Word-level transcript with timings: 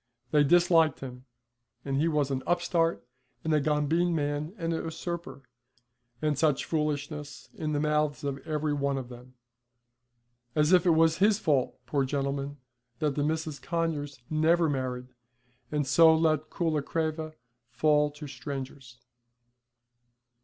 They 0.31 0.43
disliked 0.43 1.01
him, 1.01 1.25
and 1.85 1.95
he 1.95 2.07
was 2.07 2.31
an 2.31 2.41
upstart 2.47 3.05
and 3.43 3.53
a 3.53 3.61
gombeen 3.61 4.15
man 4.15 4.51
and 4.57 4.73
a 4.73 4.77
usurper, 4.77 5.43
and 6.23 6.39
such 6.39 6.65
foolishness, 6.65 7.49
in 7.53 7.73
the 7.73 7.79
mouths 7.79 8.23
of 8.23 8.39
every 8.39 8.73
one 8.73 8.97
of 8.97 9.09
them. 9.09 9.35
As 10.55 10.73
if 10.73 10.87
it 10.87 10.97
was 10.97 11.17
his 11.19 11.37
fault, 11.37 11.77
poor 11.85 12.03
gentleman, 12.03 12.57
that 12.97 13.13
the 13.13 13.23
Misses 13.23 13.59
Conyers 13.59 14.19
never 14.27 14.67
married, 14.67 15.09
and 15.71 15.85
so 15.85 16.15
let 16.15 16.49
Coolacreva 16.49 17.35
fall 17.69 18.09
to 18.09 18.25
strangers. 18.27 18.97